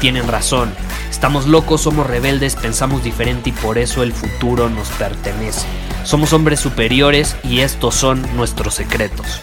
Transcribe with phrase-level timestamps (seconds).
[0.00, 0.72] tienen razón.
[1.10, 5.68] Estamos locos, somos rebeldes, pensamos diferente y por eso el futuro nos pertenece.
[6.04, 9.42] Somos hombres superiores y estos son nuestros secretos.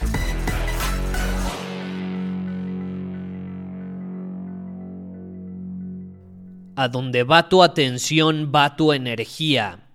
[6.75, 9.87] A donde va tu atención, va tu energía.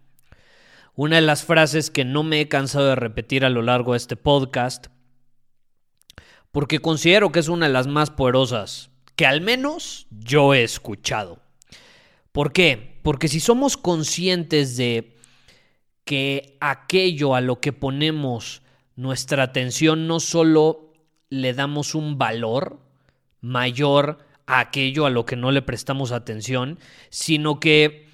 [0.94, 3.98] Una de las frases que no me he cansado de repetir a lo largo de
[3.98, 4.86] este podcast,
[6.52, 8.91] porque considero que es una de las más poderosas
[9.22, 11.38] que al menos yo he escuchado.
[12.32, 12.98] ¿Por qué?
[13.04, 15.16] Porque si somos conscientes de
[16.04, 18.62] que aquello a lo que ponemos
[18.96, 20.92] nuestra atención no solo
[21.30, 22.80] le damos un valor
[23.40, 28.08] mayor a aquello a lo que no le prestamos atención, sino que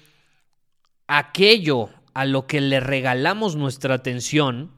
[1.07, 4.75] aquello a lo que le regalamos nuestra atención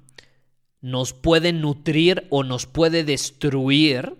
[0.79, 4.15] nos puede nutrir o nos puede destruir,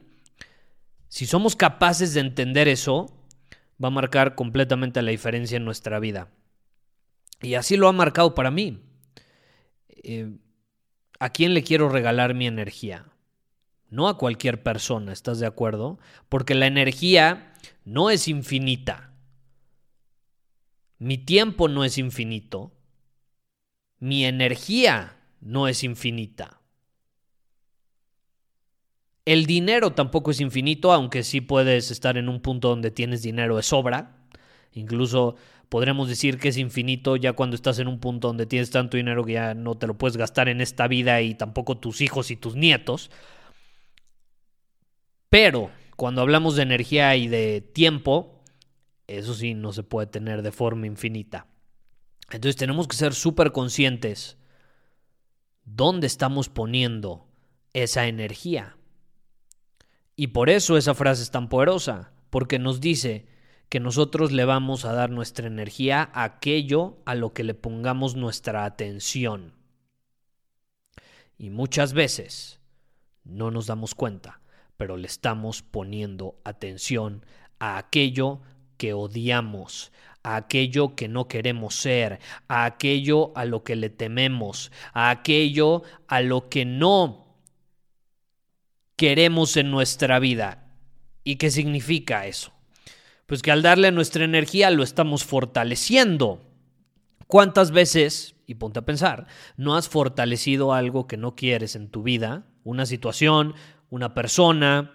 [1.11, 3.13] si somos capaces de entender eso,
[3.83, 6.29] va a marcar completamente la diferencia en nuestra vida.
[7.41, 8.81] Y así lo ha marcado para mí.
[9.89, 10.37] Eh,
[11.19, 13.07] ¿A quién le quiero regalar mi energía?
[13.89, 15.99] No a cualquier persona, ¿estás de acuerdo?
[16.29, 19.11] Porque la energía no es infinita.
[20.97, 22.71] Mi tiempo no es infinito.
[23.99, 26.60] Mi energía no es infinita.
[29.25, 33.57] El dinero tampoco es infinito, aunque sí puedes estar en un punto donde tienes dinero
[33.57, 34.17] de sobra.
[34.73, 35.35] Incluso
[35.69, 39.23] podremos decir que es infinito ya cuando estás en un punto donde tienes tanto dinero
[39.23, 42.35] que ya no te lo puedes gastar en esta vida y tampoco tus hijos y
[42.35, 43.11] tus nietos.
[45.29, 48.43] Pero cuando hablamos de energía y de tiempo,
[49.07, 51.47] eso sí no se puede tener de forma infinita.
[52.31, 54.37] Entonces tenemos que ser súper conscientes
[55.63, 57.27] dónde estamos poniendo
[57.73, 58.77] esa energía.
[60.21, 63.25] Y por eso esa frase es tan poderosa, porque nos dice
[63.69, 68.15] que nosotros le vamos a dar nuestra energía a aquello a lo que le pongamos
[68.15, 69.55] nuestra atención.
[71.39, 72.59] Y muchas veces
[73.23, 74.41] no nos damos cuenta,
[74.77, 77.25] pero le estamos poniendo atención
[77.57, 78.41] a aquello
[78.77, 84.71] que odiamos, a aquello que no queremos ser, a aquello a lo que le tememos,
[84.93, 87.30] a aquello a lo que no
[88.95, 90.67] queremos en nuestra vida.
[91.23, 92.51] ¿Y qué significa eso?
[93.25, 96.41] Pues que al darle nuestra energía lo estamos fortaleciendo.
[97.27, 102.03] ¿Cuántas veces, y ponte a pensar, no has fortalecido algo que no quieres en tu
[102.03, 102.45] vida?
[102.63, 103.55] Una situación,
[103.89, 104.91] una persona,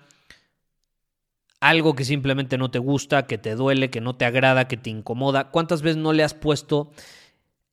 [1.60, 4.90] algo que simplemente no te gusta, que te duele, que no te agrada, que te
[4.90, 5.50] incomoda.
[5.50, 6.90] ¿Cuántas veces no le has puesto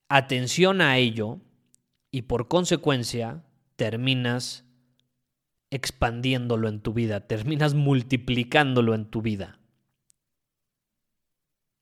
[0.07, 1.39] atención a ello
[2.11, 3.43] y por consecuencia
[3.75, 4.63] terminas
[5.73, 9.57] expandiéndolo en tu vida, terminas multiplicándolo en tu vida.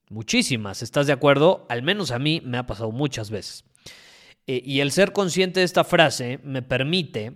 [0.10, 1.66] Muchísimas, ¿estás de acuerdo?
[1.70, 3.66] Al menos a mí me ha pasado muchas veces.
[4.48, 7.34] Eh, y el ser consciente de esta frase me permite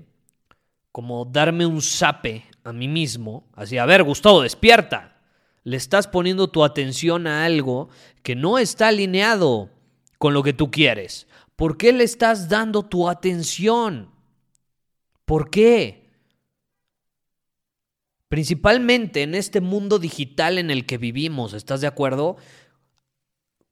[0.92, 5.18] como darme un sape a mí mismo, así, a ver, Gustavo, despierta.
[5.64, 7.90] Le estás poniendo tu atención a algo
[8.24, 9.72] que no está alineado
[10.20, 11.28] con lo que tú quieres.
[11.56, 14.10] ¿Por qué le estás dando tu atención?
[15.26, 16.05] ¿Por qué?
[18.36, 22.36] Principalmente en este mundo digital en el que vivimos, ¿estás de acuerdo?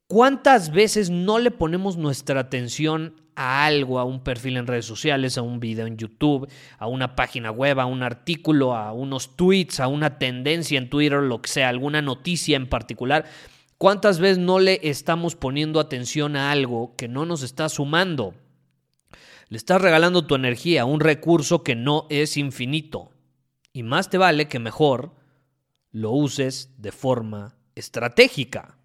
[0.08, 5.38] ¿Cuántas veces no le ponemos nuestra atención a algo, a un perfil en redes sociales,
[5.38, 6.48] a un video en YouTube,
[6.78, 11.22] a una página web, a un artículo, a unos tweets, a una tendencia en Twitter,
[11.22, 13.26] lo que sea, alguna noticia en particular?
[13.78, 18.34] ¿Cuántas veces no le estamos poniendo atención a algo que no nos está sumando?
[19.50, 23.13] Le estás regalando tu energía, un recurso que no es infinito.
[23.74, 25.16] Y más te vale que mejor
[25.92, 28.78] lo uses de forma estratégica.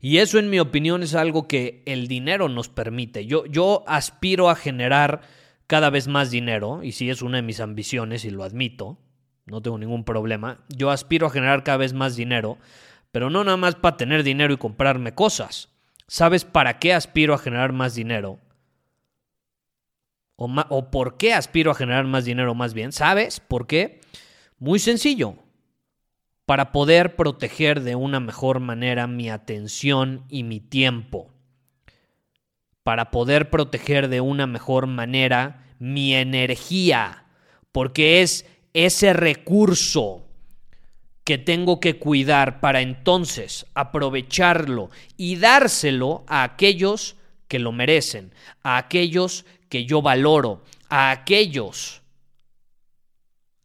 [0.00, 3.26] Y eso, en mi opinión, es algo que el dinero nos permite.
[3.26, 5.20] Yo, yo aspiro a generar
[5.66, 8.98] cada vez más dinero, y si es una de mis ambiciones, y lo admito,
[9.44, 10.64] no tengo ningún problema.
[10.68, 12.56] Yo aspiro a generar cada vez más dinero,
[13.12, 15.68] pero no nada más para tener dinero y comprarme cosas.
[16.06, 18.40] ¿Sabes para qué aspiro a generar más dinero?
[20.42, 22.92] O, por qué aspiro a generar más dinero más bien.
[22.92, 24.00] ¿Sabes por qué?
[24.58, 25.34] Muy sencillo.
[26.46, 31.30] Para poder proteger de una mejor manera mi atención y mi tiempo.
[32.82, 37.26] Para poder proteger de una mejor manera mi energía.
[37.70, 40.24] Porque es ese recurso
[41.24, 44.88] que tengo que cuidar para entonces aprovecharlo
[45.18, 47.16] y dárselo a aquellos
[47.46, 48.32] que lo merecen,
[48.62, 52.00] a aquellos que yo valoro, a aquellos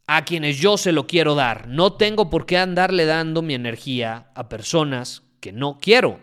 [0.06, 1.66] a quienes yo se lo quiero dar.
[1.68, 6.20] No tengo por qué andarle dando mi energía a personas que no quiero.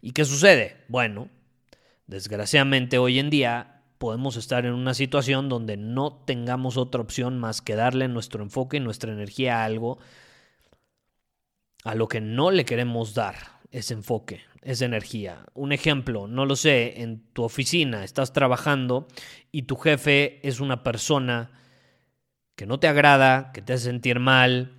[0.00, 0.84] ¿Y qué sucede?
[0.88, 1.28] Bueno,
[2.06, 7.60] desgraciadamente hoy en día podemos estar en una situación donde no tengamos otra opción más
[7.60, 9.98] que darle nuestro enfoque y nuestra energía a algo
[11.84, 15.44] a lo que no le queremos dar ese enfoque, esa energía.
[15.54, 19.08] Un ejemplo, no lo sé, en tu oficina estás trabajando
[19.52, 21.50] y tu jefe es una persona
[22.56, 24.72] que no te agrada, que te hace sentir mal,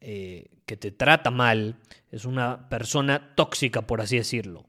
[0.00, 1.76] eh, que te trata mal,
[2.10, 4.66] es una persona tóxica, por así decirlo.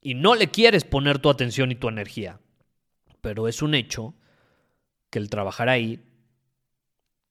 [0.00, 2.38] Y no le quieres poner tu atención y tu energía
[3.26, 4.14] pero es un hecho
[5.10, 6.00] que el trabajar ahí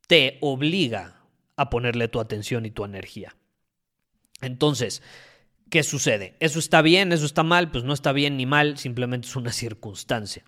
[0.07, 1.21] te obliga
[1.55, 3.37] a ponerle tu atención y tu energía.
[4.41, 5.01] Entonces,
[5.69, 6.35] ¿qué sucede?
[6.39, 7.11] ¿Eso está bien?
[7.11, 7.71] ¿Eso está mal?
[7.71, 10.43] Pues no está bien ni mal, simplemente es una circunstancia.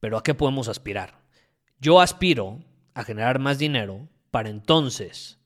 [0.00, 1.20] Pero ¿a qué podemos aspirar?
[1.80, 2.64] Yo aspiro
[2.94, 5.38] a generar más dinero para entonces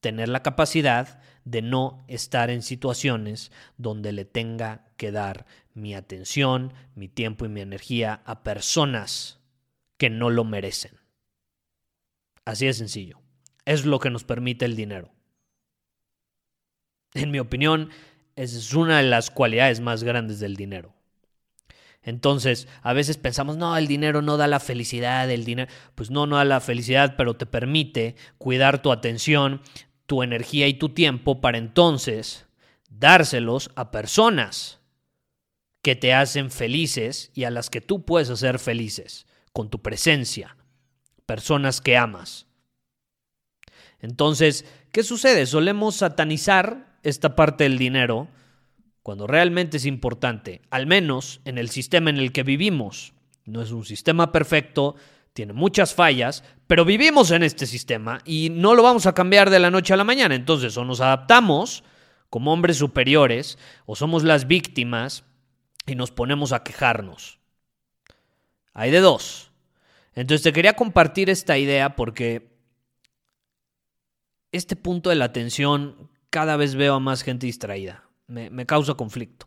[0.00, 6.72] tener la capacidad de no estar en situaciones donde le tenga que dar mi atención,
[6.94, 9.40] mi tiempo y mi energía a personas
[9.96, 11.00] que no lo merecen.
[12.44, 13.20] Así de sencillo.
[13.64, 15.10] Es lo que nos permite el dinero.
[17.14, 17.90] En mi opinión,
[18.36, 20.94] es una de las cualidades más grandes del dinero.
[22.02, 26.26] Entonces, a veces pensamos, no, el dinero no da la felicidad, el dinero, pues no,
[26.26, 29.62] no da la felicidad, pero te permite cuidar tu atención,
[30.06, 32.46] tu energía y tu tiempo para entonces
[32.90, 34.80] dárselos a personas
[35.80, 40.56] que te hacen felices y a las que tú puedes hacer felices con tu presencia,
[41.24, 42.46] personas que amas.
[44.00, 45.46] Entonces, ¿qué sucede?
[45.46, 48.28] Solemos satanizar esta parte del dinero
[49.02, 53.12] cuando realmente es importante, al menos en el sistema en el que vivimos.
[53.44, 54.96] No es un sistema perfecto,
[55.34, 59.60] tiene muchas fallas, pero vivimos en este sistema y no lo vamos a cambiar de
[59.60, 60.34] la noche a la mañana.
[60.34, 61.84] Entonces, o nos adaptamos
[62.30, 65.24] como hombres superiores, o somos las víctimas
[65.86, 67.38] y nos ponemos a quejarnos.
[68.72, 69.52] Hay de dos.
[70.14, 72.56] Entonces te quería compartir esta idea porque
[74.50, 78.02] este punto de la atención cada vez veo a más gente distraída.
[78.26, 79.46] Me, causa conflicto.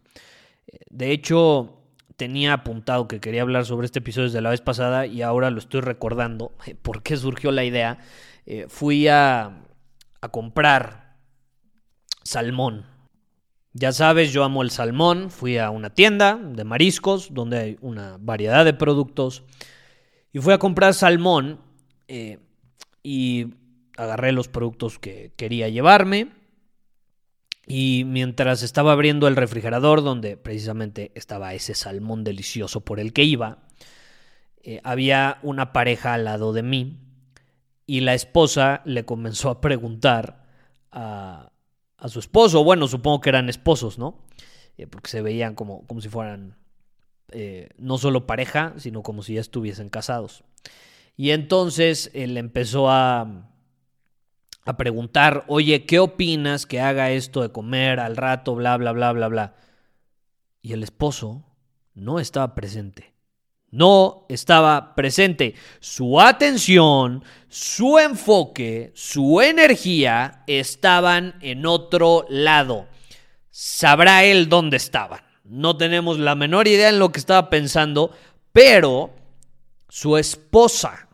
[0.90, 1.82] De hecho,
[2.16, 5.60] tenía apuntado que quería hablar sobre este episodio desde la vez pasada y ahora lo
[5.60, 6.54] estoy recordando.
[6.84, 7.98] ¿Por qué surgió la idea?
[8.46, 9.64] Eh, fui a,
[10.22, 11.18] a comprar
[12.24, 12.86] salmón
[13.80, 15.30] ya sabes, yo amo el salmón.
[15.30, 19.44] Fui a una tienda de mariscos donde hay una variedad de productos.
[20.34, 21.60] Y fui a comprar salmón
[22.08, 22.40] eh,
[23.04, 23.54] y
[23.96, 26.37] agarré los productos que quería llevarme.
[27.68, 33.24] Y mientras estaba abriendo el refrigerador, donde precisamente estaba ese salmón delicioso por el que
[33.24, 33.68] iba,
[34.64, 37.00] eh, había una pareja al lado de mí.
[37.86, 40.46] Y la esposa le comenzó a preguntar
[40.92, 41.52] a,
[41.98, 42.64] a su esposo.
[42.64, 44.26] Bueno, supongo que eran esposos, ¿no?
[44.78, 46.56] Eh, porque se veían como, como si fueran
[47.32, 50.44] eh, no solo pareja, sino como si ya estuviesen casados.
[51.18, 53.50] Y entonces él empezó a,
[54.68, 59.12] a preguntar, oye, ¿qué opinas que haga esto de comer al rato, bla, bla, bla,
[59.14, 59.56] bla, bla?
[60.62, 61.44] Y el esposo
[61.94, 63.18] no estaba presente
[63.72, 65.56] no estaba presente.
[65.80, 72.88] Su atención, su enfoque, su energía estaban en otro lado.
[73.50, 75.22] Sabrá él dónde estaban.
[75.44, 78.12] No tenemos la menor idea en lo que estaba pensando,
[78.52, 79.14] pero
[79.90, 81.08] su esposa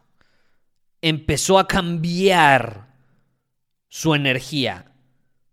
[1.02, 2.93] empezó a cambiar
[3.94, 4.92] su energía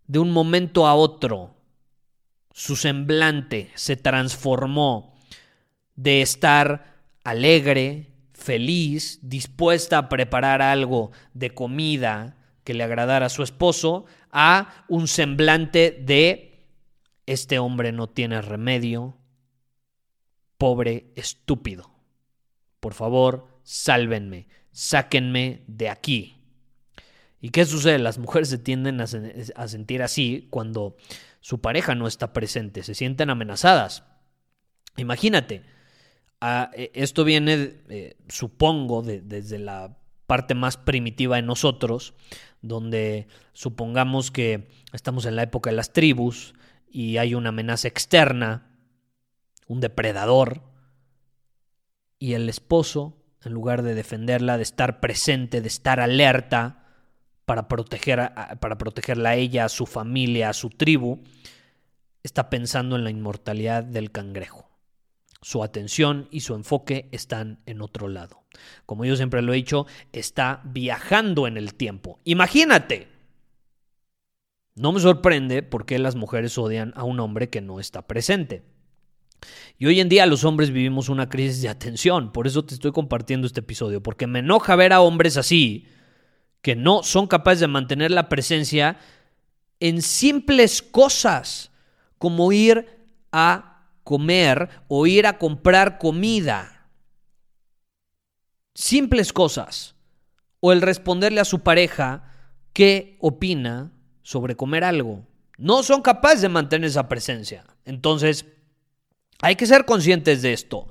[0.07, 1.53] de un momento a otro.
[2.51, 5.13] Su semblante se transformó
[5.95, 13.43] de estar alegre, feliz, dispuesta a preparar algo de comida que le agradara a su
[13.43, 16.65] esposo, a un semblante de
[17.27, 19.19] este hombre no tiene remedio,
[20.57, 21.91] pobre estúpido.
[22.79, 26.40] Por favor, sálvenme, sáquenme de aquí.
[27.41, 27.97] ¿Y qué sucede?
[27.97, 30.95] Las mujeres se tienden a, sentir así cuando
[31.39, 34.03] su pareja no está presente, se sienten amenazadas.
[34.95, 35.63] Imagínate,
[36.73, 42.13] e, esto viene, eh, supongo, desde la parte más primitiva de nosotros,
[42.61, 46.53] donde supongamos que estamos en la época de las tribus
[46.91, 48.69] y hay una amenaza externa,
[49.65, 50.61] un depredador,
[52.19, 56.80] y el esposo, en lugar de defenderla, de estar presente, de estar alerta,
[57.45, 61.23] para, proteger para protegerla a ella, a su familia, a su tribu,
[62.23, 64.69] está pensando en la inmortalidad del cangrejo.
[65.41, 68.43] Su atención y su enfoque están en otro lado.
[68.85, 72.19] Como yo siempre lo he dicho, está viajando en el tiempo.
[72.25, 73.07] Imagínate.
[74.75, 78.63] No me sorprende por qué las mujeres odian a un hombre que no está presente.
[79.77, 82.91] Y hoy en día los hombres vivimos una crisis de atención, por eso te estoy
[82.91, 85.87] compartiendo este episodio, porque me enoja ver a hombres así,
[86.61, 88.97] que no son capaces de mantener la presencia
[89.79, 91.71] en simples cosas,
[92.17, 92.87] como ir
[93.31, 96.87] a comer o ir a comprar comida.
[98.75, 99.95] Simples cosas.
[100.59, 102.23] O el responderle a su pareja
[102.73, 103.91] qué opina
[104.21, 105.25] sobre comer algo.
[105.57, 107.65] No son capaces de mantener esa presencia.
[107.85, 108.45] Entonces,
[109.41, 110.87] hay que ser conscientes de esto.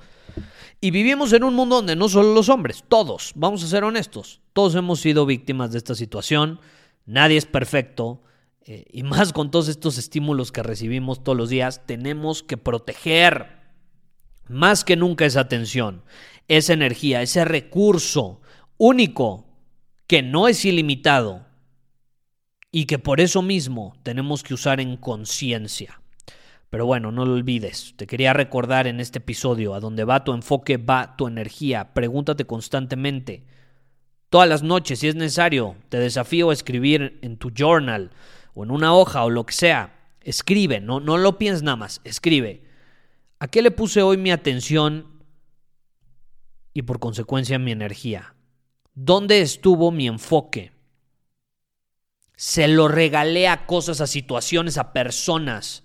[0.80, 4.40] Y vivimos en un mundo donde no solo los hombres, todos, vamos a ser honestos,
[4.54, 6.58] todos hemos sido víctimas de esta situación,
[7.04, 8.22] nadie es perfecto,
[8.62, 13.60] eh, y más con todos estos estímulos que recibimos todos los días, tenemos que proteger
[14.48, 16.02] más que nunca esa atención,
[16.48, 18.40] esa energía, ese recurso
[18.78, 19.46] único
[20.06, 21.46] que no es ilimitado
[22.72, 25.99] y que por eso mismo tenemos que usar en conciencia.
[26.70, 27.94] Pero bueno, no lo olvides.
[27.96, 31.92] Te quería recordar en este episodio, a donde va tu enfoque, va tu energía.
[31.92, 33.44] Pregúntate constantemente.
[34.28, 38.12] Todas las noches, si es necesario, te desafío a escribir en tu journal
[38.54, 39.96] o en una hoja o lo que sea.
[40.20, 42.62] Escribe, no, no lo pienses nada más, escribe.
[43.40, 45.24] ¿A qué le puse hoy mi atención
[46.72, 48.36] y por consecuencia mi energía?
[48.94, 50.70] ¿Dónde estuvo mi enfoque?
[52.36, 55.84] Se lo regalé a cosas, a situaciones, a personas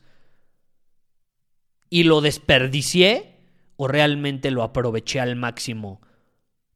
[1.95, 3.37] y lo desperdicié
[3.77, 6.01] o realmente lo aproveché al máximo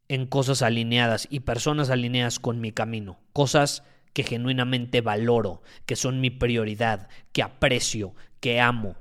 [0.08, 3.84] en cosas alineadas y personas alineadas con mi camino, cosas
[4.14, 8.96] que genuinamente valoro, que son mi prioridad, que aprecio, que amo,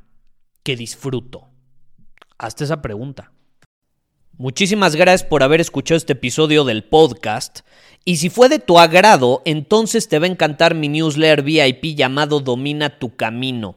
[0.65, 1.51] que disfruto.
[2.37, 3.31] Hazte esa pregunta.
[4.39, 7.61] Muchísimas gracias por haber escuchado este episodio del podcast.
[8.05, 12.41] Y si fue de tu agrado, entonces te va a encantar mi newsletter VIP llamado
[12.41, 13.77] Domina tu Camino.